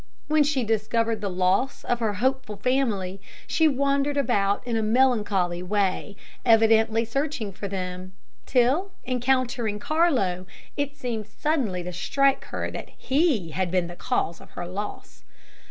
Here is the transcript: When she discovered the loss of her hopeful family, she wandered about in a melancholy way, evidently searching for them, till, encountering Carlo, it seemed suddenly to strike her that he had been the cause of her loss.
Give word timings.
When 0.27 0.41
she 0.43 0.63
discovered 0.63 1.21
the 1.21 1.29
loss 1.29 1.83
of 1.83 1.99
her 1.99 2.13
hopeful 2.13 2.55
family, 2.57 3.21
she 3.45 3.67
wandered 3.67 4.17
about 4.17 4.65
in 4.65 4.75
a 4.75 4.81
melancholy 4.81 5.61
way, 5.61 6.15
evidently 6.43 7.05
searching 7.05 7.51
for 7.53 7.67
them, 7.67 8.13
till, 8.47 8.89
encountering 9.05 9.77
Carlo, 9.77 10.47
it 10.75 10.97
seemed 10.97 11.27
suddenly 11.27 11.83
to 11.83 11.93
strike 11.93 12.45
her 12.45 12.71
that 12.71 12.89
he 12.97 13.51
had 13.51 13.69
been 13.69 13.85
the 13.85 13.95
cause 13.95 14.41
of 14.41 14.49
her 14.53 14.65
loss. 14.65 15.23